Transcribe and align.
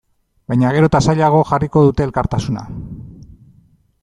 Baina 0.53 0.71
gero 0.77 0.89
eta 0.91 1.01
zailago 1.07 1.43
jarriko 1.51 1.85
dute 1.89 2.07
elkartasuna. 2.09 2.65